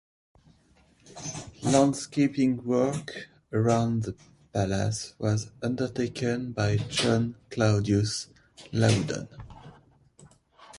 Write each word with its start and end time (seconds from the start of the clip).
Landscaping 1.61 2.63
work 2.65 3.29
around 3.53 4.01
the 4.01 4.15
Palace 4.51 5.13
was 5.19 5.51
undertaken 5.61 6.53
by 6.53 6.77
John 6.77 7.35
Claudius 7.51 8.29
Loudon. 8.71 9.29